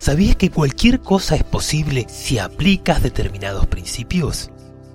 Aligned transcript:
¿Sabías 0.00 0.34
que 0.34 0.48
cualquier 0.48 1.00
cosa 1.00 1.36
es 1.36 1.44
posible 1.44 2.06
si 2.08 2.38
aplicas 2.38 3.02
determinados 3.02 3.66
principios? 3.66 4.50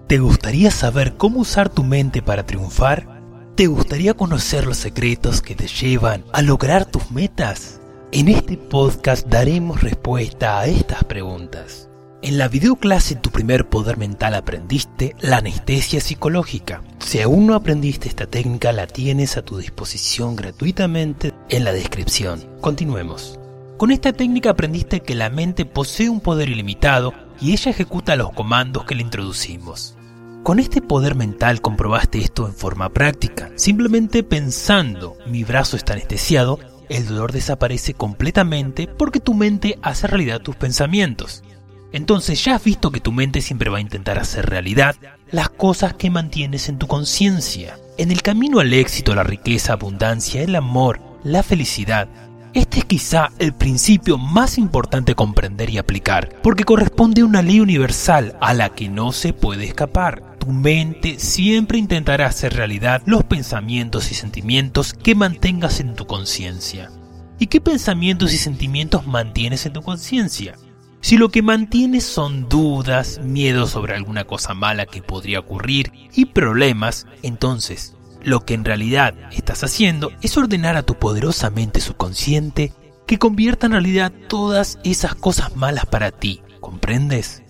¿Te 0.08 0.18
gustaría 0.18 0.72
saber 0.72 1.14
cómo 1.16 1.42
usar 1.42 1.70
tu 1.70 1.84
mente 1.84 2.24
para 2.24 2.48
triunfar? 2.48 3.22
¿Te 3.54 3.68
gustaría 3.68 4.16
conocer 4.16 4.66
los 4.66 4.78
secretos 4.78 5.44
que 5.44 5.54
te 5.54 5.68
llevan 5.68 6.26
a 6.34 6.42
lograr 6.42 6.86
tus 6.86 7.12
metas? 7.12 7.80
En 8.12 8.30
este 8.30 8.58
podcast 8.58 9.28
daremos 9.28 9.84
respuesta 9.84 10.60
a 10.60 10.66
estas 10.66 11.04
preguntas. 11.04 11.88
En 12.24 12.40
la 12.40 12.48
videoclase 12.48 13.14
Tu 13.14 13.30
primer 13.30 13.70
poder 13.70 13.98
mental 13.98 14.34
aprendiste 14.34 15.16
la 15.22 15.38
anestesia 15.38 16.02
psicológica. 16.02 16.82
Si 16.98 17.22
aún 17.22 17.46
no 17.46 17.54
aprendiste 17.54 18.10
esta 18.10 18.26
técnica, 18.26 18.72
la 18.72 18.88
tienes 18.88 19.38
a 19.38 19.44
tu 19.44 19.60
disposición 19.60 20.36
gratuitamente 20.36 21.32
en 21.50 21.64
la 21.64 21.74
descripción. 21.74 22.44
Continuemos. 22.60 23.38
Con 23.78 23.92
esta 23.92 24.14
técnica 24.14 24.52
aprendiste 24.52 25.02
que 25.02 25.16
la 25.16 25.30
mente 25.30 25.66
posee 25.66 26.10
un 26.10 26.22
poder 26.22 26.50
ilimitado 26.50 27.14
y 27.42 27.52
ella 27.52 27.72
ejecuta 27.72 28.16
los 28.16 28.32
comandos 28.32 28.86
que 28.86 28.96
le 28.96 29.02
introducimos. 29.02 29.98
Con 30.44 30.60
este 30.60 30.82
poder 30.82 31.16
mental 31.16 31.60
comprobaste 31.60 32.20
esto 32.20 32.48
en 32.48 32.54
forma 32.54 32.88
práctica. 32.90 33.52
Simplemente 33.56 34.24
pensando 34.24 35.18
mi 35.28 35.44
brazo 35.44 35.76
está 35.76 35.92
anestesiado, 35.92 36.58
el 36.88 37.06
dolor 37.06 37.34
desaparece 37.34 37.94
completamente 37.94 38.88
porque 38.88 39.20
tu 39.20 39.34
mente 39.34 39.78
hace 39.82 40.08
realidad 40.08 40.40
tus 40.40 40.56
pensamientos. 40.56 41.44
Entonces 41.92 42.42
ya 42.46 42.56
has 42.56 42.64
visto 42.64 42.92
que 42.92 43.02
tu 43.02 43.12
mente 43.12 43.42
siempre 43.42 43.70
va 43.70 43.80
a 43.80 43.82
intentar 43.82 44.20
hacer 44.20 44.46
realidad 44.46 44.96
las 45.32 45.50
cosas 45.50 45.96
que 45.96 46.10
mantienes 46.10 46.70
en 46.70 46.78
tu 46.78 46.88
conciencia. 46.88 47.78
En 47.98 48.12
el 48.12 48.22
camino 48.22 48.60
al 48.60 48.72
éxito, 48.72 49.16
la 49.16 49.24
riqueza, 49.24 49.74
abundancia, 49.74 50.44
el 50.44 50.56
amor, 50.56 51.02
la 51.26 51.44
felicidad, 51.44 52.08
este 52.56 52.80
es 52.80 52.86
quizá 52.86 53.32
el 53.38 53.54
principio 53.54 54.18
más 54.18 54.58
importante 54.58 55.14
comprender 55.14 55.70
y 55.70 55.78
aplicar, 55.78 56.38
porque 56.42 56.64
corresponde 56.64 57.22
a 57.22 57.26
una 57.26 57.42
ley 57.42 57.60
universal 57.60 58.38
a 58.40 58.54
la 58.54 58.70
que 58.70 58.88
no 58.88 59.12
se 59.12 59.34
puede 59.34 59.66
escapar. 59.66 60.38
Tu 60.40 60.48
mente 60.48 61.20
siempre 61.20 61.78
intentará 61.78 62.28
hacer 62.28 62.54
realidad 62.54 63.04
los 63.06 63.26
pensamientos 63.26 64.10
y 64.10 64.16
sentimientos 64.16 64.94
que 64.94 65.16
mantengas 65.16 65.82
en 65.82 65.96
tu 65.96 66.08
conciencia. 66.08 66.92
¿Y 67.40 67.48
qué 67.48 67.60
pensamientos 67.60 68.34
y 68.34 68.38
sentimientos 68.38 69.06
mantienes 69.06 69.66
en 69.66 69.74
tu 69.74 69.82
conciencia? 69.82 70.56
Si 71.02 71.18
lo 71.18 71.30
que 71.30 71.42
mantienes 71.42 72.06
son 72.06 72.48
dudas, 72.48 73.20
miedos 73.22 73.72
sobre 73.72 73.96
alguna 73.96 74.24
cosa 74.24 74.54
mala 74.54 74.86
que 74.86 75.04
podría 75.04 75.40
ocurrir 75.40 75.92
y 76.16 76.26
problemas, 76.26 77.06
entonces 77.22 77.95
lo 78.26 78.44
que 78.44 78.56
en 78.56 78.66
realidad 78.66 79.14
estás 79.32 79.64
haciendo 79.64 80.12
es 80.22 80.36
ordenar 80.36 80.76
a 80.76 80.84
tu 80.84 80.96
poderosa 80.96 81.52
mente 81.52 81.80
subconsciente 81.80 82.74
que 83.06 83.20
convierta 83.20 83.68
en 83.68 83.74
realidad 83.74 84.12
todas 84.28 84.80
esas 84.84 85.14
cosas 85.14 85.56
malas 85.56 85.86
para 85.86 86.12
ti. 86.12 86.42
¿Comprendes? 86.60 87.44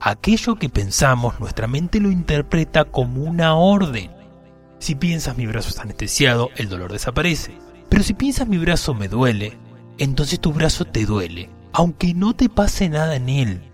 Aquello 0.00 0.56
que 0.56 0.70
pensamos, 0.70 1.38
nuestra 1.40 1.66
mente 1.66 2.00
lo 2.00 2.10
interpreta 2.10 2.86
como 2.86 3.22
una 3.22 3.54
orden. 3.54 4.10
Si 4.78 4.94
piensas 4.94 5.36
mi 5.36 5.46
brazo 5.46 5.68
está 5.68 5.82
anestesiado, 5.82 6.48
el 6.56 6.70
dolor 6.70 6.92
desaparece. 6.92 7.58
Pero 7.90 8.02
si 8.02 8.14
piensas 8.14 8.48
mi 8.48 8.56
brazo 8.56 8.94
me 8.94 9.08
duele, 9.08 9.58
entonces 9.98 10.40
tu 10.40 10.52
brazo 10.54 10.86
te 10.86 11.04
duele, 11.04 11.50
aunque 11.72 12.14
no 12.14 12.34
te 12.34 12.48
pase 12.48 12.88
nada 12.88 13.16
en 13.16 13.28
él. 13.28 13.70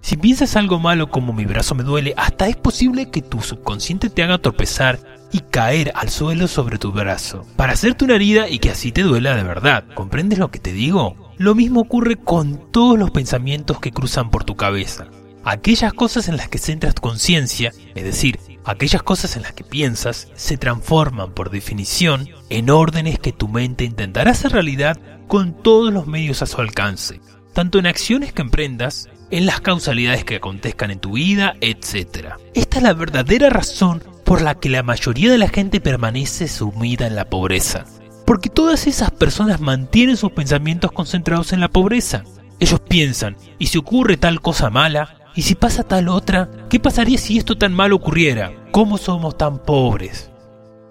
Si 0.00 0.16
piensas 0.16 0.56
algo 0.56 0.80
malo 0.80 1.10
como 1.10 1.32
mi 1.32 1.44
brazo 1.44 1.76
me 1.76 1.84
duele, 1.84 2.12
hasta 2.16 2.48
es 2.48 2.56
posible 2.56 3.10
que 3.10 3.22
tu 3.22 3.40
subconsciente 3.40 4.10
te 4.10 4.24
haga 4.24 4.38
tropezar 4.38 4.98
y 5.32 5.40
caer 5.40 5.92
al 5.94 6.10
suelo 6.10 6.46
sobre 6.46 6.78
tu 6.78 6.92
brazo, 6.92 7.46
para 7.56 7.72
hacerte 7.72 8.04
una 8.04 8.14
herida 8.14 8.48
y 8.48 8.58
que 8.58 8.70
así 8.70 8.92
te 8.92 9.02
duela 9.02 9.34
de 9.34 9.42
verdad. 9.42 9.84
¿Comprendes 9.94 10.38
lo 10.38 10.50
que 10.50 10.58
te 10.58 10.72
digo? 10.72 11.16
Lo 11.38 11.54
mismo 11.54 11.80
ocurre 11.80 12.16
con 12.16 12.70
todos 12.70 12.98
los 12.98 13.10
pensamientos 13.10 13.80
que 13.80 13.90
cruzan 13.90 14.30
por 14.30 14.44
tu 14.44 14.54
cabeza. 14.54 15.08
Aquellas 15.44 15.92
cosas 15.92 16.28
en 16.28 16.36
las 16.36 16.48
que 16.48 16.58
centras 16.58 16.94
tu 16.94 17.02
conciencia, 17.02 17.72
es 17.94 18.04
decir, 18.04 18.38
aquellas 18.64 19.02
cosas 19.02 19.34
en 19.36 19.42
las 19.42 19.52
que 19.52 19.64
piensas, 19.64 20.28
se 20.36 20.56
transforman 20.56 21.32
por 21.32 21.50
definición 21.50 22.28
en 22.48 22.70
órdenes 22.70 23.18
que 23.18 23.32
tu 23.32 23.48
mente 23.48 23.84
intentará 23.84 24.30
hacer 24.32 24.52
realidad 24.52 25.00
con 25.26 25.60
todos 25.62 25.92
los 25.92 26.06
medios 26.06 26.42
a 26.42 26.46
su 26.46 26.60
alcance, 26.60 27.20
tanto 27.54 27.78
en 27.78 27.86
acciones 27.86 28.32
que 28.32 28.42
emprendas, 28.42 29.08
en 29.30 29.46
las 29.46 29.62
causalidades 29.62 30.24
que 30.24 30.36
acontezcan 30.36 30.90
en 30.90 31.00
tu 31.00 31.14
vida, 31.14 31.54
etc. 31.60 32.34
Esta 32.54 32.76
es 32.76 32.82
la 32.82 32.92
verdadera 32.92 33.48
razón 33.48 34.02
por 34.32 34.40
la 34.40 34.54
que 34.54 34.70
la 34.70 34.82
mayoría 34.82 35.30
de 35.30 35.36
la 35.36 35.48
gente 35.50 35.78
permanece 35.78 36.48
sumida 36.48 37.06
en 37.06 37.16
la 37.16 37.28
pobreza. 37.28 37.84
Porque 38.24 38.48
todas 38.48 38.86
esas 38.86 39.10
personas 39.10 39.60
mantienen 39.60 40.16
sus 40.16 40.32
pensamientos 40.32 40.90
concentrados 40.90 41.52
en 41.52 41.60
la 41.60 41.68
pobreza. 41.68 42.24
Ellos 42.58 42.80
piensan, 42.80 43.36
¿y 43.58 43.66
si 43.66 43.76
ocurre 43.76 44.16
tal 44.16 44.40
cosa 44.40 44.70
mala? 44.70 45.18
¿Y 45.34 45.42
si 45.42 45.54
pasa 45.54 45.82
tal 45.82 46.08
otra? 46.08 46.48
¿Qué 46.70 46.80
pasaría 46.80 47.18
si 47.18 47.36
esto 47.36 47.58
tan 47.58 47.74
mal 47.74 47.92
ocurriera? 47.92 48.54
¿Cómo 48.70 48.96
somos 48.96 49.36
tan 49.36 49.58
pobres? 49.58 50.30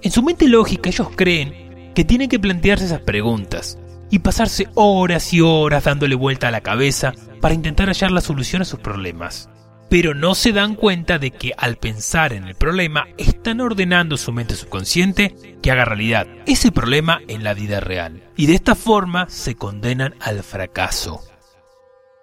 En 0.04 0.12
su 0.12 0.22
mente 0.22 0.48
lógica 0.48 0.92
ellos 0.92 1.08
creen 1.16 1.94
que 1.96 2.06
tienen 2.06 2.30
que 2.30 2.38
plantearse 2.38 2.86
esas 2.86 3.02
preguntas 3.02 3.80
y 4.12 4.20
pasarse 4.20 4.68
horas 4.76 5.34
y 5.34 5.42
horas 5.42 5.86
dándole 5.86 6.14
vuelta 6.14 6.50
a 6.50 6.52
la 6.52 6.62
cabeza 6.62 7.12
para 7.42 7.56
intentar 7.56 7.88
hallar 7.88 8.12
la 8.12 8.22
solución 8.22 8.62
a 8.62 8.66
sus 8.66 8.82
problemas 8.82 9.50
pero 9.92 10.14
no 10.14 10.36
se 10.36 10.54
dan 10.54 10.76
cuenta 10.76 11.20
de 11.20 11.32
que 11.32 11.52
al 11.58 11.76
pensar 11.76 12.32
en 12.32 12.46
el 12.46 12.56
problema 12.56 13.08
están 13.18 13.60
ordenando 13.60 14.16
su 14.16 14.32
mente 14.32 14.56
subconsciente 14.56 15.36
que 15.62 15.70
haga 15.70 15.84
realidad 15.84 16.28
ese 16.46 16.72
problema 16.72 17.20
en 17.28 17.44
la 17.44 17.54
vida 17.54 17.82
real. 17.82 18.24
Y 18.38 18.46
de 18.46 18.56
esta 18.56 18.76
forma 18.76 19.28
se 19.28 19.56
condenan 19.56 20.16
al 20.22 20.44
fracaso. 20.44 21.20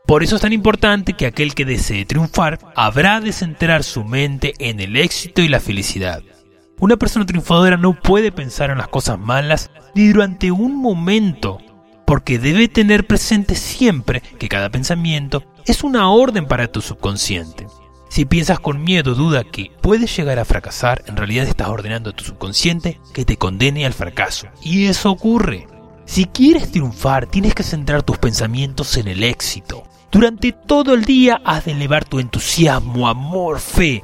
Por 0.06 0.22
eso 0.22 0.36
es 0.36 0.40
tan 0.40 0.54
importante 0.54 1.12
que 1.12 1.26
aquel 1.26 1.54
que 1.54 1.66
desee 1.66 2.06
triunfar 2.06 2.58
habrá 2.74 3.20
de 3.20 3.34
centrar 3.34 3.84
su 3.84 4.02
mente 4.02 4.54
en 4.60 4.80
el 4.80 4.96
éxito 4.96 5.42
y 5.42 5.48
la 5.48 5.60
felicidad. 5.60 6.22
Una 6.80 6.96
persona 6.96 7.26
triunfadora 7.26 7.76
no 7.76 8.00
puede 8.00 8.32
pensar 8.32 8.70
en 8.70 8.78
las 8.78 8.88
cosas 8.88 9.18
malas 9.18 9.70
ni 9.94 10.08
durante 10.08 10.50
un 10.50 10.74
momento 10.74 11.58
porque 12.06 12.38
debe 12.38 12.68
tener 12.68 13.06
presente 13.06 13.54
siempre 13.54 14.22
que 14.38 14.48
cada 14.48 14.70
pensamiento 14.70 15.44
es 15.68 15.84
una 15.84 16.10
orden 16.10 16.46
para 16.46 16.72
tu 16.72 16.80
subconsciente. 16.80 17.66
Si 18.08 18.24
piensas 18.24 18.58
con 18.58 18.82
miedo, 18.82 19.14
duda 19.14 19.44
que 19.44 19.70
puedes 19.82 20.16
llegar 20.16 20.38
a 20.38 20.46
fracasar, 20.46 21.04
en 21.06 21.16
realidad 21.16 21.46
estás 21.46 21.68
ordenando 21.68 22.08
a 22.10 22.12
tu 22.14 22.24
subconsciente 22.24 22.98
que 23.12 23.26
te 23.26 23.36
condene 23.36 23.84
al 23.84 23.92
fracaso. 23.92 24.48
Y 24.62 24.86
eso 24.86 25.10
ocurre. 25.10 25.66
Si 26.06 26.24
quieres 26.24 26.72
triunfar, 26.72 27.26
tienes 27.26 27.54
que 27.54 27.62
centrar 27.62 28.02
tus 28.02 28.16
pensamientos 28.16 28.96
en 28.96 29.08
el 29.08 29.22
éxito. 29.22 29.82
Durante 30.10 30.52
todo 30.52 30.94
el 30.94 31.04
día 31.04 31.42
has 31.44 31.66
de 31.66 31.72
elevar 31.72 32.06
tu 32.06 32.18
entusiasmo, 32.18 33.06
amor, 33.06 33.60
fe, 33.60 34.02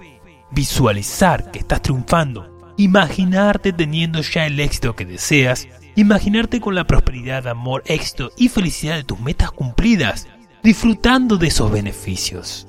visualizar 0.50 1.50
que 1.50 1.60
estás 1.60 1.80
triunfando, 1.80 2.74
imaginarte 2.76 3.72
teniendo 3.72 4.20
ya 4.20 4.44
el 4.44 4.60
éxito 4.60 4.94
que 4.94 5.06
deseas 5.06 5.66
Imaginarte 5.96 6.60
con 6.60 6.74
la 6.74 6.88
prosperidad, 6.88 7.46
amor, 7.46 7.84
éxito 7.86 8.32
y 8.36 8.48
felicidad 8.48 8.96
de 8.96 9.04
tus 9.04 9.20
metas 9.20 9.52
cumplidas, 9.52 10.26
disfrutando 10.64 11.36
de 11.36 11.48
esos 11.48 11.70
beneficios. 11.70 12.66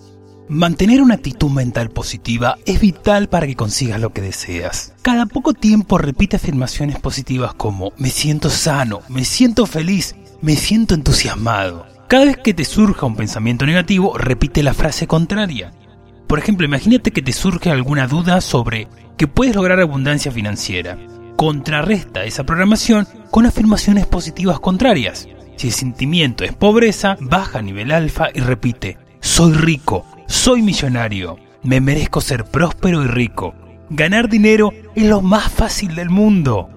Mantener 0.50 1.02
una 1.02 1.14
actitud 1.16 1.50
mental 1.50 1.90
positiva 1.90 2.58
es 2.66 2.82
vital 2.82 3.30
para 3.30 3.48
que 3.48 3.56
consigas 3.56 4.02
lo 4.02 4.12
que 4.12 4.22
deseas. 4.22 4.94
Cada 5.02 5.26
poco 5.26 5.54
tiempo 5.54 5.98
repite 5.98 6.36
afirmaciones 6.36 7.00
positivas 7.00 7.54
como 7.54 7.94
me 7.98 8.10
siento 8.10 8.50
sano, 8.50 9.00
me 9.08 9.24
siento 9.24 9.66
feliz, 9.66 10.14
me 10.42 10.58
siento 10.58 10.94
entusiasmado. 10.94 11.88
Cada 12.10 12.26
vez 12.26 12.38
que 12.38 12.54
te 12.54 12.66
surja 12.66 13.06
un 13.06 13.16
pensamiento 13.16 13.66
negativo, 13.66 14.18
repite 14.18 14.62
la 14.62 14.74
frase 14.74 15.08
contraria. 15.08 15.72
Por 16.28 16.38
ejemplo, 16.38 16.66
imagínate 16.66 17.12
que 17.12 17.22
te 17.22 17.32
surge 17.32 17.72
alguna 17.72 18.08
duda 18.08 18.42
sobre 18.42 18.90
que 19.16 19.28
puedes 19.28 19.56
lograr 19.56 19.80
abundancia 19.80 20.34
financiera 20.34 20.98
contrarresta 21.36 22.24
esa 22.24 22.46
programación 22.46 23.08
con 23.30 23.46
afirmaciones 23.46 24.06
positivas 24.06 24.60
contrarias. 24.60 25.28
Si 25.56 25.68
el 25.68 25.74
sentimiento 25.74 26.44
es 26.44 26.54
pobreza, 26.54 27.18
baja 27.20 27.60
a 27.60 27.62
nivel 27.62 27.92
alfa 27.92 28.28
y 28.34 28.40
repite, 28.40 28.98
soy 29.20 29.54
rico, 29.54 30.06
soy 30.28 30.62
millonario, 30.62 31.38
me 31.64 31.82
merezco 31.82 32.22
ser 32.22 32.46
próspero 32.46 33.04
y 33.04 33.08
rico. 33.08 33.56
Ganar 33.90 34.30
dinero 34.30 34.72
es 34.96 35.06
lo 35.06 35.22
más 35.22 35.52
fácil 35.52 35.96
del 35.96 36.10
mundo. 36.10 36.70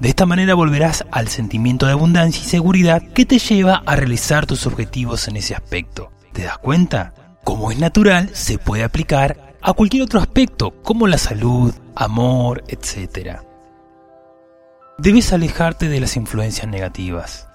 De 0.00 0.08
esta 0.08 0.26
manera 0.26 0.54
volverás 0.54 1.04
al 1.10 1.28
sentimiento 1.28 1.86
de 1.86 1.92
abundancia 1.92 2.42
y 2.42 2.48
seguridad 2.48 3.02
que 3.02 3.24
te 3.24 3.38
lleva 3.38 3.82
a 3.86 3.96
realizar 3.96 4.46
tus 4.46 4.66
objetivos 4.66 5.28
en 5.28 5.36
ese 5.36 5.54
aspecto. 5.54 6.10
¿Te 6.32 6.42
das 6.42 6.58
cuenta? 6.58 7.14
como 7.44 7.70
es 7.70 7.78
natural, 7.78 8.30
se 8.32 8.58
puede 8.58 8.84
aplicar 8.84 9.56
a 9.60 9.72
cualquier 9.72 10.02
otro 10.02 10.20
aspecto, 10.20 10.74
como 10.82 11.06
la 11.06 11.18
salud, 11.18 11.74
amor, 11.94 12.64
etc. 12.68 13.40
Debes 14.98 15.32
alejarte 15.32 15.88
de 15.88 16.00
las 16.00 16.16
influencias 16.16 16.68
negativas, 16.68 17.48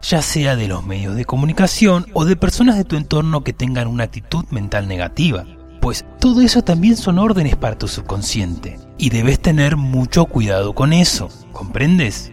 ya 0.00 0.22
sea 0.22 0.56
de 0.56 0.68
los 0.68 0.84
medios 0.84 1.16
de 1.16 1.24
comunicación 1.24 2.06
o 2.12 2.24
de 2.24 2.36
personas 2.36 2.76
de 2.76 2.84
tu 2.84 2.96
entorno 2.96 3.42
que 3.42 3.52
tengan 3.52 3.88
una 3.88 4.04
actitud 4.04 4.44
mental 4.50 4.88
negativa, 4.88 5.44
pues 5.80 6.04
todo 6.20 6.40
eso 6.40 6.62
también 6.62 6.96
son 6.96 7.18
órdenes 7.18 7.56
para 7.56 7.78
tu 7.78 7.88
subconsciente 7.88 8.78
y 8.98 9.10
debes 9.10 9.40
tener 9.40 9.76
mucho 9.76 10.26
cuidado 10.26 10.74
con 10.74 10.92
eso, 10.92 11.28
¿comprendes? 11.52 12.32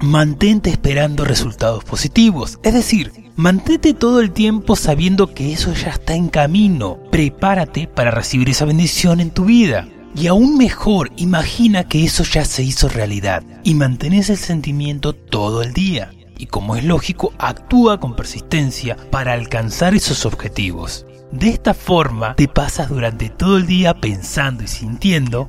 Mantente 0.00 0.70
esperando 0.70 1.24
resultados 1.24 1.84
positivos, 1.84 2.58
es 2.62 2.74
decir, 2.74 3.30
mantente 3.36 3.94
todo 3.94 4.20
el 4.20 4.32
tiempo 4.32 4.76
sabiendo 4.76 5.32
que 5.32 5.52
eso 5.52 5.72
ya 5.72 5.90
está 5.90 6.14
en 6.14 6.28
camino. 6.28 6.98
Prepárate 7.10 7.86
para 7.86 8.10
recibir 8.10 8.50
esa 8.50 8.64
bendición 8.64 9.20
en 9.20 9.30
tu 9.30 9.44
vida. 9.44 9.88
Y 10.14 10.26
aún 10.26 10.58
mejor, 10.58 11.10
imagina 11.16 11.84
que 11.84 12.04
eso 12.04 12.24
ya 12.24 12.44
se 12.44 12.62
hizo 12.62 12.88
realidad 12.88 13.44
y 13.64 13.74
mantenés 13.74 14.28
el 14.28 14.36
sentimiento 14.36 15.14
todo 15.14 15.62
el 15.62 15.72
día. 15.72 16.12
Y 16.42 16.46
como 16.46 16.74
es 16.74 16.82
lógico, 16.82 17.32
actúa 17.38 18.00
con 18.00 18.16
persistencia 18.16 18.96
para 19.12 19.32
alcanzar 19.32 19.94
esos 19.94 20.26
objetivos. 20.26 21.06
De 21.30 21.50
esta 21.50 21.72
forma 21.72 22.34
te 22.34 22.48
pasas 22.48 22.88
durante 22.88 23.28
todo 23.28 23.58
el 23.58 23.66
día 23.68 23.94
pensando 23.94 24.64
y 24.64 24.66
sintiendo 24.66 25.48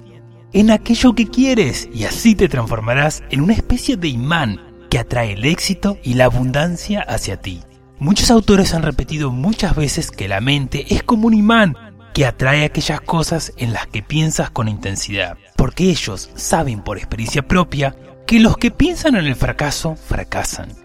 en 0.52 0.70
aquello 0.70 1.16
que 1.16 1.26
quieres 1.26 1.90
y 1.92 2.04
así 2.04 2.36
te 2.36 2.48
transformarás 2.48 3.24
en 3.32 3.42
una 3.42 3.54
especie 3.54 3.98
de 3.98 4.10
imán 4.10 4.62
que 4.92 5.00
atrae 5.00 5.34
el 5.34 5.46
éxito 5.46 5.98
y 6.04 6.14
la 6.14 6.26
abundancia 6.26 7.02
hacia 7.02 7.42
ti. 7.42 7.64
Muchos 7.98 8.30
autores 8.30 8.76
han 8.76 8.84
repetido 8.84 9.32
muchas 9.32 9.76
veces 9.76 10.12
que 10.12 10.28
la 10.28 10.42
mente 10.42 10.94
es 10.94 11.02
como 11.02 11.26
un 11.26 11.34
imán 11.34 11.76
que 12.14 12.28
atrae 12.28 12.66
aquellas 12.66 13.02
cosas 13.02 13.52
en 13.58 13.74
las 13.74 13.88
que 13.88 14.04
piensas 14.04 14.52
con 14.52 14.68
intensidad, 14.68 15.40
porque 15.56 15.90
ellos 15.90 16.30
saben 16.36 16.84
por 16.84 17.00
experiencia 17.00 17.48
propia 17.48 17.96
que 18.28 18.40
los 18.40 18.58
que 18.58 18.72
piensan 18.72 19.16
en 19.16 19.26
el 19.26 19.36
fracaso 19.36 19.96
fracasan, 19.96 20.83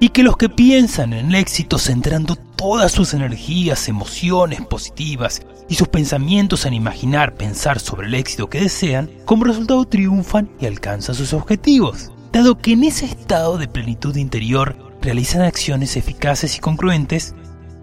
y 0.00 0.08
que 0.08 0.22
los 0.22 0.38
que 0.38 0.48
piensan 0.48 1.12
en 1.12 1.28
el 1.28 1.34
éxito 1.34 1.78
centrando 1.78 2.34
todas 2.34 2.90
sus 2.90 3.12
energías, 3.12 3.86
emociones 3.88 4.62
positivas 4.62 5.42
y 5.68 5.74
sus 5.74 5.88
pensamientos 5.88 6.64
en 6.64 6.72
imaginar 6.72 7.34
pensar 7.34 7.78
sobre 7.78 8.08
el 8.08 8.14
éxito 8.14 8.48
que 8.48 8.62
desean, 8.62 9.10
como 9.26 9.44
resultado 9.44 9.84
triunfan 9.84 10.50
y 10.58 10.66
alcanzan 10.66 11.14
sus 11.14 11.34
objetivos, 11.34 12.10
dado 12.32 12.56
que 12.58 12.72
en 12.72 12.84
ese 12.84 13.04
estado 13.04 13.58
de 13.58 13.68
plenitud 13.68 14.16
interior 14.16 14.74
realizan 15.02 15.42
acciones 15.42 15.96
eficaces 15.96 16.56
y 16.56 16.60
congruentes 16.60 17.34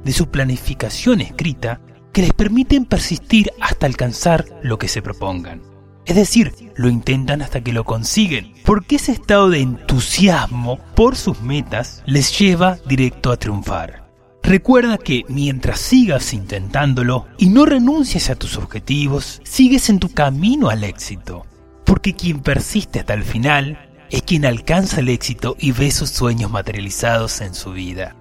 de 0.03 0.11
su 0.11 0.29
planificación 0.29 1.21
escrita 1.21 1.81
que 2.11 2.23
les 2.23 2.33
permiten 2.33 2.85
persistir 2.85 3.51
hasta 3.61 3.85
alcanzar 3.85 4.45
lo 4.63 4.79
que 4.79 4.87
se 4.87 5.03
propongan. 5.03 5.76
Es 6.07 6.15
decir, 6.15 6.54
lo 6.75 6.88
intentan 6.88 7.42
hasta 7.42 7.62
que 7.62 7.74
lo 7.74 7.83
consiguen, 7.83 8.54
porque 8.63 8.95
ese 8.95 9.12
estado 9.12 9.50
de 9.50 9.59
entusiasmo 9.59 10.80
por 10.95 11.18
sus 11.18 11.42
metas 11.42 12.01
les 12.06 12.39
lleva 12.39 12.77
directo 12.88 13.30
a 13.30 13.38
triunfar. 13.38 14.07
Recuerda 14.42 14.98
que 14.98 15.25
mientras 15.27 15.81
sigas 15.81 16.33
intentándolo 16.33 17.25
y 17.38 17.50
no 17.50 17.65
renuncies 17.65 18.30
a 18.30 18.36
tus 18.36 18.56
objetivos, 18.56 19.42
sigues 19.44 19.89
en 19.89 20.00
tu 20.00 20.07
camino 20.07 20.69
al 20.69 20.86
éxito, 20.86 21.45
porque 21.83 22.15
quien 22.15 22.39
persiste 22.39 23.01
hasta 23.01 23.13
el 23.13 23.24
final 23.24 23.77
es 24.10 24.21
quien 24.21 24.45
alcanza 24.45 25.01
el 25.01 25.10
éxito 25.10 25.57
y 25.60 25.74
ve 25.74 25.92
sus 25.92 26.10
sueños 26.12 26.50
materializados 26.50 27.42
en 27.42 27.53
su 27.53 27.74
vida. 27.74 28.15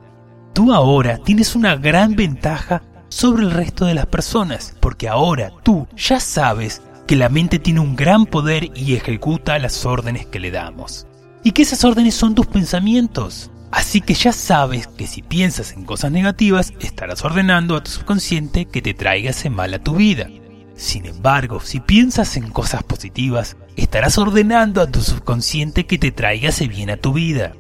Tú 0.53 0.73
ahora 0.73 1.19
tienes 1.19 1.55
una 1.55 1.77
gran 1.77 2.17
ventaja 2.17 2.83
sobre 3.09 3.45
el 3.45 3.53
resto 3.53 3.85
de 3.85 3.95
las 3.95 4.07
personas, 4.07 4.75
porque 4.81 5.09
ahora 5.09 5.53
tú 5.63 5.87
ya 5.97 6.19
sabes 6.19 6.83
que 7.07 7.17
la 7.17 7.29
mente 7.29 7.59
tiene 7.59 7.81
un 7.81 7.97
gran 7.97 8.27
poder 8.27 8.71
y 8.75 8.95
ejecuta 8.95 9.59
las 9.59 9.87
órdenes 9.87 10.27
que 10.27 10.41
le 10.41 10.51
damos. 10.51 11.07
Y 11.45 11.53
que 11.53 11.63
esas 11.63 11.85
órdenes 11.85 12.15
son 12.15 12.35
tus 12.35 12.47
pensamientos. 12.47 13.51
Así 13.71 14.01
que 14.01 14.15
ya 14.15 14.33
sabes 14.33 14.87
que 14.89 15.07
si 15.07 15.23
piensas 15.23 15.73
en 15.73 15.85
cosas 15.85 16.11
negativas, 16.11 16.73
estarás 16.81 17.25
ordenando 17.25 17.77
a 17.77 17.83
tu 17.83 17.91
subconsciente 17.91 18.67
que 18.67 18.83
te 18.83 18.95
traiga 18.95 19.31
ese 19.31 19.51
mal 19.51 19.75
a 19.75 19.79
tu 19.79 19.95
vida. 19.95 20.29
Sin 20.75 21.07
embargo, 21.07 21.61
si 21.61 21.81
piensas 21.81 22.37
en 22.37 22.51
cosas 22.51 22.83
positivas, 22.83 23.57
estarás 23.77 24.19
ordenando 24.19 24.81
a 24.81 24.91
tu 24.91 25.01
subconsciente 25.01 25.87
que 25.87 25.99
te 25.99 26.11
traiga 26.11 26.49
ese 26.49 26.69
bien 26.69 26.91
a 26.91 26.97
tu 26.97 27.13
vida. 27.13 27.55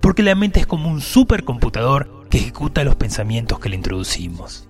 Porque 0.00 0.22
la 0.22 0.34
mente 0.34 0.60
es 0.60 0.66
como 0.66 0.90
un 0.90 1.00
supercomputador 1.00 2.26
que 2.28 2.38
ejecuta 2.38 2.84
los 2.84 2.96
pensamientos 2.96 3.58
que 3.58 3.68
le 3.68 3.76
introducimos. 3.76 4.68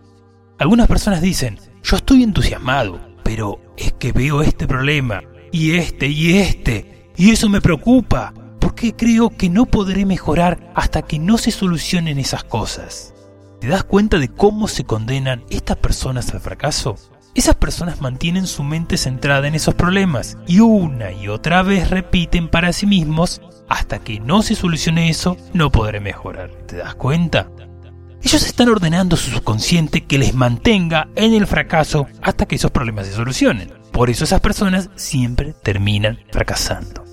Algunas 0.58 0.88
personas 0.88 1.20
dicen, 1.20 1.58
yo 1.82 1.96
estoy 1.96 2.22
entusiasmado, 2.22 3.07
pero 3.28 3.60
es 3.76 3.92
que 3.92 4.12
veo 4.12 4.40
este 4.40 4.66
problema, 4.66 5.22
y 5.52 5.74
este, 5.74 6.08
y 6.08 6.38
este, 6.38 7.10
y 7.14 7.30
eso 7.30 7.50
me 7.50 7.60
preocupa, 7.60 8.32
porque 8.58 8.96
creo 8.96 9.28
que 9.28 9.50
no 9.50 9.66
podré 9.66 10.06
mejorar 10.06 10.72
hasta 10.74 11.02
que 11.02 11.18
no 11.18 11.36
se 11.36 11.50
solucionen 11.50 12.18
esas 12.18 12.42
cosas. 12.44 13.12
¿Te 13.60 13.68
das 13.68 13.84
cuenta 13.84 14.18
de 14.18 14.28
cómo 14.28 14.66
se 14.66 14.84
condenan 14.84 15.44
estas 15.50 15.76
personas 15.76 16.32
al 16.32 16.40
fracaso? 16.40 16.96
Esas 17.34 17.56
personas 17.56 18.00
mantienen 18.00 18.46
su 18.46 18.62
mente 18.62 18.96
centrada 18.96 19.46
en 19.46 19.54
esos 19.54 19.74
problemas 19.74 20.38
y 20.46 20.60
una 20.60 21.12
y 21.12 21.28
otra 21.28 21.62
vez 21.62 21.90
repiten 21.90 22.48
para 22.48 22.72
sí 22.72 22.86
mismos, 22.86 23.42
hasta 23.68 23.98
que 23.98 24.20
no 24.20 24.40
se 24.40 24.54
solucione 24.54 25.10
eso, 25.10 25.36
no 25.52 25.70
podré 25.70 26.00
mejorar. 26.00 26.50
¿Te 26.66 26.76
das 26.76 26.94
cuenta? 26.94 27.50
Ellos 28.28 28.44
están 28.44 28.68
ordenando 28.68 29.16
a 29.16 29.18
su 29.18 29.30
subconsciente 29.30 30.04
que 30.04 30.18
les 30.18 30.34
mantenga 30.34 31.08
en 31.16 31.32
el 31.32 31.46
fracaso 31.46 32.06
hasta 32.20 32.44
que 32.44 32.56
esos 32.56 32.70
problemas 32.70 33.06
se 33.06 33.14
solucionen. 33.14 33.72
Por 33.90 34.10
eso 34.10 34.24
esas 34.24 34.42
personas 34.42 34.90
siempre 34.96 35.54
terminan 35.62 36.18
fracasando. 36.30 37.06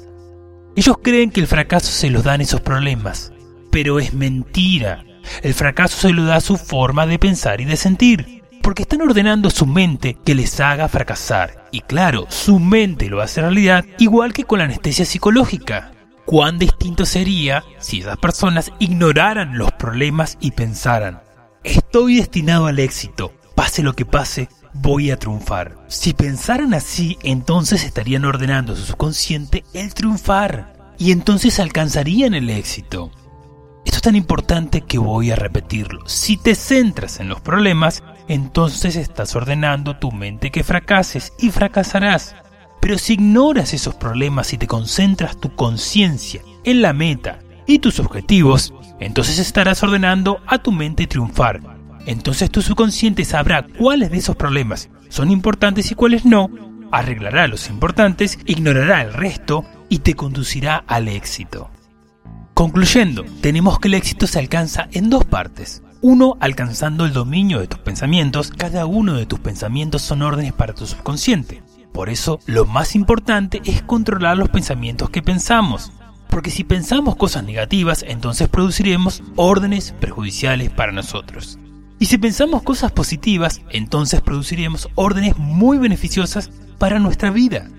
Ellos 0.76 0.98
creen 1.02 1.32
que 1.32 1.40
el 1.40 1.48
fracaso 1.48 1.90
se 1.90 2.10
los 2.10 2.26
dan 2.26 2.42
esos 2.42 2.60
problemas, 2.60 3.32
pero 3.72 4.02
es 4.02 4.14
mentira. 4.14 5.06
El 5.42 5.54
fracaso 5.54 5.96
se 5.96 6.12
lo 6.12 6.26
da 6.26 6.42
su 6.42 6.58
forma 6.58 7.08
de 7.08 7.18
pensar 7.18 7.62
y 7.62 7.64
de 7.64 7.78
sentir, 7.78 8.44
porque 8.62 8.82
están 8.82 9.02
ordenando 9.02 9.48
a 9.48 9.52
su 9.52 9.66
mente 9.66 10.18
que 10.26 10.36
les 10.36 10.60
haga 10.60 10.90
fracasar. 10.90 11.70
Y 11.72 11.80
claro, 11.80 12.26
su 12.28 12.60
mente 12.60 13.08
lo 13.08 13.22
hace 13.22 13.40
realidad 13.40 13.86
igual 14.00 14.34
que 14.34 14.44
con 14.44 14.60
la 14.60 14.66
anestesia 14.66 15.06
psicológica 15.06 15.94
cuán 16.26 16.60
distinto 16.60 17.06
sería 17.06 17.64
si 17.80 18.02
esas 18.02 18.18
personas 18.18 18.72
ignoraran 18.80 19.58
los 19.58 19.72
problemas 19.74 20.38
y 20.42 20.52
pensaran, 20.52 21.22
estoy 21.64 22.18
destinado 22.18 22.68
al 22.68 22.80
éxito, 22.80 23.34
pase 23.56 23.84
lo 23.84 23.94
que 23.94 24.06
pase, 24.06 24.50
voy 24.74 25.12
a 25.12 25.18
triunfar. 25.18 25.78
Si 25.88 26.14
pensaran 26.14 26.74
así, 26.74 27.18
entonces 27.24 27.84
estarían 27.84 28.26
ordenando 28.26 28.74
a 28.74 28.76
su 28.76 28.84
subconsciente 28.84 29.64
el 29.74 29.94
triunfar 29.94 30.94
y 30.98 31.12
entonces 31.12 31.60
alcanzarían 31.60 32.34
el 32.34 32.50
éxito. 32.50 33.12
Esto 33.86 33.98
es 33.98 34.02
tan 34.02 34.16
importante 34.16 34.82
que 34.82 34.98
voy 34.98 35.32
a 35.32 35.36
repetirlo. 35.36 36.08
Si 36.08 36.38
te 36.38 36.56
centras 36.56 37.20
en 37.20 37.30
los 37.30 37.40
problemas, 37.42 38.04
entonces 38.28 38.96
estás 38.96 39.36
ordenando 39.36 39.98
tu 39.98 40.12
mente 40.12 40.50
que 40.50 40.64
fracases 40.64 41.34
y 41.38 41.52
fracasarás. 41.52 42.36
Pero 42.86 43.00
si 43.00 43.14
ignoras 43.14 43.74
esos 43.74 43.96
problemas 43.96 44.54
y 44.54 44.60
te 44.60 44.68
concentras 44.68 45.38
tu 45.38 45.56
conciencia 45.56 46.44
en 46.64 46.84
la 46.84 46.94
meta 46.94 47.40
y 47.66 47.80
tus 47.80 48.00
objetivos, 48.00 48.76
entonces 49.00 49.40
estarás 49.40 49.82
ordenando 49.82 50.40
a 50.46 50.60
tu 50.60 50.72
mente 50.72 51.08
triunfar. 51.08 51.62
Entonces 52.06 52.52
tu 52.52 52.62
subconsciente 52.62 53.26
sabrá 53.26 53.66
cuáles 53.66 54.12
de 54.12 54.18
esos 54.18 54.36
problemas 54.36 54.90
son 55.10 55.32
importantes 55.32 55.90
y 55.90 55.96
cuáles 55.96 56.26
no, 56.26 56.52
arreglará 56.92 57.48
los 57.48 57.72
importantes, 57.72 58.38
ignorará 58.46 59.02
el 59.02 59.14
resto 59.16 59.66
y 59.90 59.98
te 59.98 60.14
conducirá 60.14 60.84
al 60.86 61.08
éxito. 61.08 61.72
Concluyendo, 62.54 63.26
tenemos 63.42 63.80
que 63.80 63.88
el 63.88 63.96
éxito 63.96 64.28
se 64.28 64.38
alcanza 64.38 64.90
en 64.92 65.10
dos 65.10 65.26
partes. 65.26 65.82
Uno, 66.04 66.38
alcanzando 66.40 67.06
el 67.06 67.14
dominio 67.14 67.62
de 67.62 67.68
tus 67.68 67.80
pensamientos. 67.80 68.52
Cada 68.52 68.86
uno 68.86 69.16
de 69.16 69.26
tus 69.26 69.40
pensamientos 69.40 70.04
son 70.04 70.22
órdenes 70.22 70.54
para 70.54 70.76
tu 70.76 70.86
subconsciente. 70.86 71.64
Por 71.96 72.10
eso, 72.10 72.42
lo 72.46 72.66
más 72.66 72.94
importante 72.94 73.62
es 73.64 73.82
controlar 73.82 74.36
los 74.38 74.50
pensamientos 74.50 75.10
que 75.10 75.22
pensamos. 75.22 75.94
Porque 76.30 76.52
si 76.52 76.66
pensamos 76.66 77.16
cosas 77.16 77.46
negativas, 77.46 78.04
entonces 78.06 78.50
produciremos 78.50 79.24
órdenes 79.38 79.94
perjudiciales 79.94 80.70
para 80.72 80.92
nosotros. 80.92 81.58
Y 81.98 82.08
si 82.08 82.18
pensamos 82.18 82.64
cosas 82.64 82.92
positivas, 82.92 83.62
entonces 83.70 84.20
produciremos 84.20 84.90
órdenes 84.96 85.38
muy 85.38 85.78
beneficiosas 85.78 86.50
para 86.78 87.00
nuestra 87.00 87.32
vida. 87.32 87.70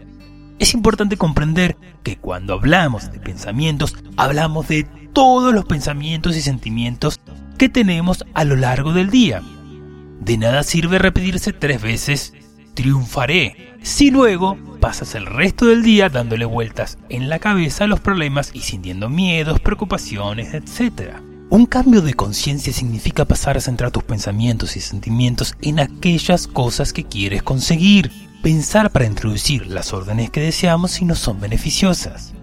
Es 0.59 0.73
importante 0.73 1.19
comprender 1.19 1.77
que 2.03 2.17
cuando 2.17 2.55
hablamos 2.55 3.13
de 3.13 3.21
pensamientos, 3.21 3.95
hablamos 4.17 4.67
de 4.69 4.85
todos 5.13 5.53
los 5.53 5.67
pensamientos 5.67 6.39
y 6.39 6.41
sentimientos 6.41 7.21
que 7.59 7.69
tenemos 7.69 8.25
a 8.33 8.45
lo 8.45 8.57
largo 8.57 8.95
del 8.95 9.11
día. 9.11 9.43
De 10.21 10.39
nada 10.39 10.63
sirve 10.63 10.99
repetirse 10.99 11.53
tres 11.53 11.83
veces, 11.83 12.33
triunfaré, 12.77 13.79
si 13.83 14.11
luego 14.13 14.57
pasas 14.81 15.17
el 15.17 15.27
resto 15.27 15.65
del 15.67 15.83
día 15.83 16.09
dándole 16.09 16.45
vueltas 16.45 16.99
en 17.09 17.29
la 17.29 17.41
cabeza 17.41 17.85
a 17.85 17.87
los 17.89 17.99
problemas 17.99 18.51
y 18.55 18.61
sintiendo 18.61 19.09
miedos, 19.09 19.59
preocupaciones, 19.59 20.55
etc. 20.55 21.17
Un 21.49 21.67
cambio 21.67 22.03
de 22.03 22.15
conciencia 22.15 22.73
significa 22.73 23.25
pasar 23.25 23.57
a 23.57 23.61
centrar 23.61 23.91
tus 23.91 24.05
pensamientos 24.05 24.77
y 24.77 24.81
sentimientos 24.81 25.55
en 25.63 25.81
aquellas 25.81 26.47
cosas 26.47 26.93
que 26.93 27.05
quieres 27.05 27.43
conseguir. 27.43 28.13
Pensar 28.43 28.91
para 28.91 29.07
introducir 29.07 29.67
las 29.67 29.93
órdenes 29.93 30.31
que 30.31 30.41
deseamos 30.41 30.93
si 30.93 31.05
no 31.05 31.15
son 31.17 31.41
beneficiosas. 31.41 32.35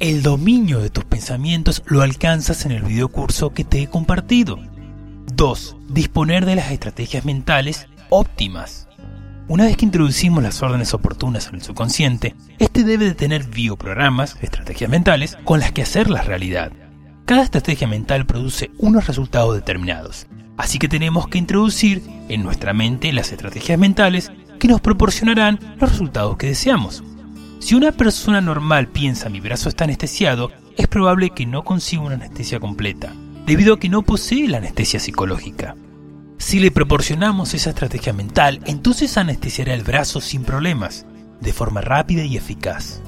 El 0.00 0.22
dominio 0.22 0.80
de 0.80 0.90
tus 0.90 1.04
pensamientos 1.04 1.82
lo 1.86 2.02
alcanzas 2.02 2.64
en 2.64 2.72
el 2.72 2.82
videocurso 2.82 3.50
que 3.50 3.62
te 3.62 3.82
he 3.82 3.86
compartido. 3.86 4.58
2. 5.34 5.76
Disponer 5.90 6.46
de 6.46 6.56
las 6.56 6.72
estrategias 6.72 7.24
mentales 7.24 7.86
óptimas. 8.08 8.88
Una 9.48 9.64
vez 9.64 9.76
que 9.76 9.84
introducimos 9.84 10.42
las 10.42 10.62
órdenes 10.62 10.94
oportunas 10.94 11.48
en 11.48 11.56
el 11.56 11.62
subconsciente, 11.62 12.36
este 12.58 12.84
debe 12.84 13.06
de 13.06 13.14
tener 13.14 13.44
bioprogramas, 13.44 14.36
estrategias 14.40 14.88
mentales, 14.88 15.36
con 15.44 15.58
las 15.58 15.72
que 15.72 15.82
hacerlas 15.82 16.26
realidad. 16.26 16.72
Cada 17.24 17.42
estrategia 17.42 17.88
mental 17.88 18.24
produce 18.24 18.70
unos 18.78 19.06
resultados 19.08 19.54
determinados, 19.54 20.26
así 20.56 20.78
que 20.78 20.88
tenemos 20.88 21.26
que 21.26 21.38
introducir 21.38 22.02
en 22.28 22.42
nuestra 22.44 22.72
mente 22.72 23.12
las 23.12 23.32
estrategias 23.32 23.78
mentales 23.78 24.30
que 24.60 24.68
nos 24.68 24.80
proporcionarán 24.80 25.58
los 25.80 25.90
resultados 25.90 26.36
que 26.36 26.46
deseamos. 26.46 27.02
Si 27.58 27.74
una 27.74 27.92
persona 27.92 28.40
normal 28.40 28.88
piensa 28.88 29.28
mi 29.28 29.40
brazo 29.40 29.68
está 29.68 29.84
anestesiado, 29.84 30.52
es 30.76 30.86
probable 30.86 31.30
que 31.30 31.46
no 31.46 31.64
consiga 31.64 32.02
una 32.02 32.14
anestesia 32.14 32.60
completa, 32.60 33.12
debido 33.44 33.74
a 33.74 33.80
que 33.80 33.88
no 33.88 34.02
posee 34.02 34.48
la 34.48 34.58
anestesia 34.58 35.00
psicológica. 35.00 35.74
Si 36.42 36.58
le 36.58 36.72
proporcionamos 36.72 37.54
esa 37.54 37.70
estrategia 37.70 38.12
mental, 38.12 38.60
entonces 38.66 39.16
anestesiará 39.16 39.74
el 39.74 39.84
brazo 39.84 40.20
sin 40.20 40.42
problemas, 40.42 41.06
de 41.40 41.52
forma 41.52 41.82
rápida 41.82 42.24
y 42.24 42.36
eficaz. 42.36 43.00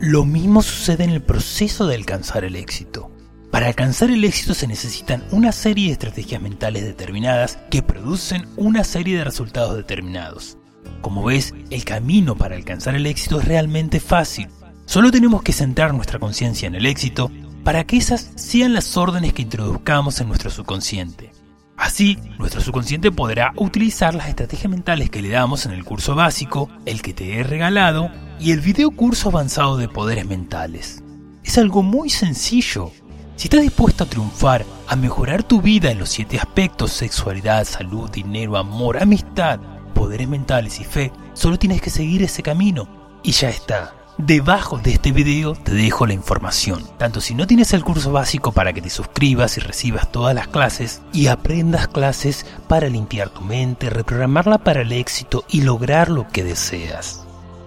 Lo 0.00 0.24
mismo 0.24 0.62
sucede 0.62 1.04
en 1.04 1.10
el 1.10 1.20
proceso 1.20 1.86
de 1.86 1.96
alcanzar 1.96 2.44
el 2.44 2.56
éxito. 2.56 3.10
Para 3.50 3.66
alcanzar 3.66 4.10
el 4.10 4.24
éxito 4.24 4.54
se 4.54 4.66
necesitan 4.66 5.22
una 5.32 5.52
serie 5.52 5.88
de 5.88 5.92
estrategias 5.92 6.40
mentales 6.40 6.82
determinadas 6.82 7.58
que 7.70 7.82
producen 7.82 8.48
una 8.56 8.84
serie 8.84 9.18
de 9.18 9.24
resultados 9.24 9.76
determinados. 9.76 10.56
Como 11.02 11.22
ves, 11.24 11.54
el 11.68 11.84
camino 11.84 12.36
para 12.36 12.56
alcanzar 12.56 12.94
el 12.94 13.04
éxito 13.04 13.38
es 13.38 13.44
realmente 13.44 14.00
fácil. 14.00 14.48
Solo 14.86 15.10
tenemos 15.10 15.42
que 15.42 15.52
centrar 15.52 15.92
nuestra 15.92 16.18
conciencia 16.18 16.68
en 16.68 16.74
el 16.74 16.86
éxito 16.86 17.30
para 17.64 17.84
que 17.84 17.98
esas 17.98 18.30
sean 18.34 18.72
las 18.72 18.96
órdenes 18.96 19.34
que 19.34 19.42
introduzcamos 19.42 20.20
en 20.22 20.28
nuestro 20.28 20.50
subconsciente. 20.50 21.41
Así, 21.82 22.16
nuestro 22.38 22.60
subconsciente 22.60 23.10
podrá 23.10 23.52
utilizar 23.56 24.14
las 24.14 24.28
estrategias 24.28 24.70
mentales 24.70 25.10
que 25.10 25.20
le 25.20 25.30
damos 25.30 25.66
en 25.66 25.72
el 25.72 25.84
curso 25.84 26.14
básico, 26.14 26.68
el 26.86 27.02
que 27.02 27.12
te 27.12 27.36
he 27.36 27.42
regalado 27.42 28.08
y 28.38 28.52
el 28.52 28.60
video 28.60 28.92
curso 28.92 29.30
avanzado 29.30 29.76
de 29.76 29.88
poderes 29.88 30.24
mentales. 30.24 31.02
Es 31.42 31.58
algo 31.58 31.82
muy 31.82 32.08
sencillo. 32.08 32.92
Si 33.34 33.46
estás 33.48 33.62
dispuesto 33.62 34.04
a 34.04 34.06
triunfar, 34.06 34.64
a 34.86 34.94
mejorar 34.94 35.42
tu 35.42 35.60
vida 35.60 35.90
en 35.90 35.98
los 35.98 36.10
siete 36.10 36.38
aspectos, 36.38 36.92
sexualidad, 36.92 37.64
salud, 37.64 38.08
dinero, 38.08 38.56
amor, 38.56 39.02
amistad, 39.02 39.58
poderes 39.92 40.28
mentales 40.28 40.78
y 40.78 40.84
fe, 40.84 41.10
solo 41.32 41.58
tienes 41.58 41.82
que 41.82 41.90
seguir 41.90 42.22
ese 42.22 42.44
camino 42.44 42.86
y 43.24 43.32
ya 43.32 43.48
está. 43.48 43.92
Debajo 44.24 44.78
de 44.78 44.92
este 44.92 45.10
video 45.10 45.54
te 45.54 45.74
dejo 45.74 46.06
la 46.06 46.12
información, 46.12 46.84
tanto 46.96 47.20
si 47.20 47.34
no 47.34 47.48
tienes 47.48 47.72
el 47.72 47.82
curso 47.82 48.12
básico 48.12 48.52
para 48.52 48.72
que 48.72 48.80
te 48.80 48.88
suscribas 48.88 49.56
y 49.56 49.60
recibas 49.60 50.12
todas 50.12 50.32
las 50.32 50.46
clases 50.46 51.02
y 51.12 51.26
aprendas 51.26 51.88
clases 51.88 52.46
para 52.68 52.88
limpiar 52.88 53.30
tu 53.30 53.40
mente, 53.40 53.90
reprogramarla 53.90 54.58
para 54.58 54.82
el 54.82 54.92
éxito 54.92 55.44
y 55.48 55.62
lograr 55.62 56.08
lo 56.08 56.28
que 56.28 56.44
deseas. 56.44 57.24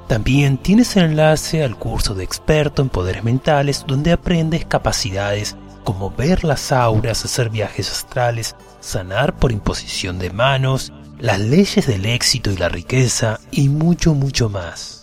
También 0.08 0.58
tienes 0.58 0.96
el 0.96 1.04
enlace 1.04 1.62
al 1.62 1.76
curso 1.76 2.16
de 2.16 2.24
experto 2.24 2.82
en 2.82 2.88
poderes 2.88 3.26
mentales 3.26 3.84
donde 3.86 4.14
aprendes 4.14 4.64
capacidades 4.66 5.58
como 5.84 6.10
ver 6.10 6.46
las 6.46 6.72
auras, 6.72 7.26
hacer 7.26 7.50
viajes 7.50 7.92
astrales, 7.92 8.56
sanar 8.80 9.36
por 9.36 9.52
imposición 9.52 10.20
de 10.20 10.30
manos, 10.30 10.94
las 11.20 11.42
leyes 11.42 11.86
del 11.86 12.06
éxito 12.06 12.50
y 12.50 12.56
la 12.56 12.70
riqueza 12.70 13.42
y 13.52 13.68
mucho, 13.68 14.14
mucho 14.14 14.48
más. 14.48 14.95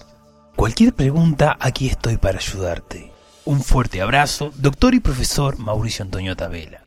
Cualquier 0.57 0.95
pregunta, 0.95 1.57
aquí 1.59 1.89
estoy 1.89 2.19
para 2.19 2.39
ayudarte. 2.39 3.11
Un 3.45 3.63
fuerte 3.63 4.03
abrazo, 4.03 4.53
doctor 4.57 4.95
y 4.95 5.01
profesor 5.01 5.59
Mauricio 5.59 6.05
Antonio 6.05 6.37
Tabela. 6.37 6.87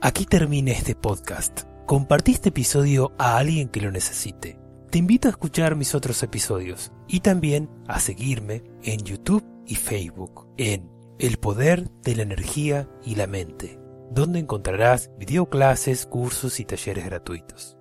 Aquí 0.00 0.24
termina 0.24 0.70
este 0.70 0.94
podcast. 0.94 1.62
Compartí 1.84 2.32
este 2.32 2.50
episodio 2.50 3.12
a 3.18 3.38
alguien 3.38 3.68
que 3.68 3.80
lo 3.80 3.90
necesite. 3.90 4.58
Te 4.90 4.98
invito 4.98 5.28
a 5.28 5.32
escuchar 5.32 5.74
mis 5.74 5.94
otros 5.94 6.22
episodios 6.22 6.92
y 7.08 7.20
también 7.20 7.68
a 7.88 7.98
seguirme 7.98 8.62
en 8.82 9.00
YouTube 9.00 9.44
y 9.66 9.74
Facebook 9.74 10.46
en 10.56 10.88
El 11.18 11.38
Poder 11.38 11.90
de 12.02 12.16
la 12.16 12.22
Energía 12.22 12.88
y 13.04 13.16
la 13.16 13.26
Mente, 13.26 13.78
donde 14.10 14.38
encontrarás 14.38 15.10
videoclases, 15.18 16.06
cursos 16.06 16.60
y 16.60 16.64
talleres 16.64 17.04
gratuitos. 17.04 17.75